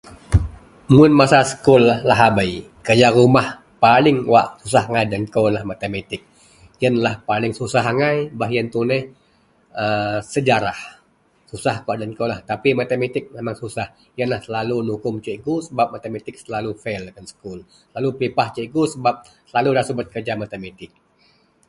mun 0.95 1.11
masa 1.21 1.39
sekul 1.51 1.83
lahabei, 2.09 2.51
kerja 2.85 3.07
rumah 3.17 3.47
paling 3.85 4.17
wak 4.33 4.47
susah 4.61 4.83
agai 4.89 5.05
den 5.11 5.23
kou 5.33 5.45
lah 5.55 5.63
matametik, 5.69 6.21
ienlah 6.83 7.13
paling 7.29 7.53
susah 7.59 7.83
agai, 7.93 8.17
baih 8.39 8.51
ien 8.57 8.67
tuneh 8.75 9.03
a 9.83 9.85
sejarah 10.33 10.79
susah 11.51 11.75
kawa 11.83 11.95
den 12.01 12.11
kou 12.17 12.27
lah 12.31 12.39
tapi 12.51 12.69
matametik 12.79 13.23
memang 13.35 13.55
susah, 13.61 13.87
ienlah 14.19 14.39
selalu 14.45 14.75
nukum 14.89 15.15
cikgu 15.25 15.55
sebab 15.67 15.87
matametik 15.93 16.35
selalu 16.43 16.71
fail 16.83 17.03
sekul, 17.31 17.59
selalu 17.89 18.09
pipah 18.19 18.47
cikgu 18.55 18.83
sebab 18.93 19.15
selalu 19.49 19.69
da 19.77 19.83
subet 19.87 20.07
kerja 20.13 20.33
matametik 20.41 20.91